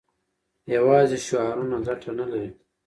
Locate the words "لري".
2.31-2.49